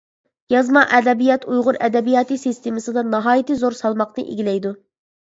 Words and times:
يازما 0.51 0.81
ئەدەبىيات 0.99 1.43
ئۇيغۇر 1.51 1.77
ئەدەبىياتى 1.87 2.37
سىستېمىسىدا 2.45 3.05
ناھايىتى 3.11 3.59
زور 3.61 3.77
سالماقنى 3.81 4.25
ئىگىلەيدۇ. 4.31 4.73